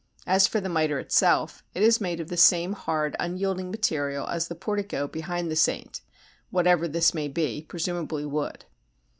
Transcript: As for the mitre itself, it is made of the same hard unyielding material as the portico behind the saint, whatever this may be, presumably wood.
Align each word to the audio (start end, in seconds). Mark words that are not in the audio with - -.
As 0.25 0.47
for 0.47 0.59
the 0.59 0.67
mitre 0.67 0.97
itself, 0.97 1.61
it 1.75 1.83
is 1.83 2.01
made 2.01 2.19
of 2.19 2.29
the 2.29 2.35
same 2.35 2.73
hard 2.73 3.15
unyielding 3.19 3.69
material 3.69 4.25
as 4.29 4.47
the 4.47 4.55
portico 4.55 5.07
behind 5.07 5.51
the 5.51 5.55
saint, 5.55 6.01
whatever 6.49 6.87
this 6.87 7.13
may 7.13 7.27
be, 7.27 7.61
presumably 7.61 8.25
wood. 8.25 8.65